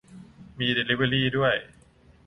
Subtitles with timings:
[0.59, 1.55] มีเดลิเวอรี่ด้วย